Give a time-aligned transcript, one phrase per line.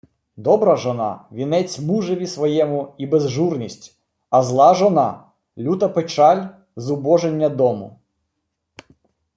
[0.37, 3.97] Добра жона– вінець мужеві своєму і безжурність,
[4.29, 5.23] а зла жона–
[5.57, 7.99] люта печаль, зубожіння дому.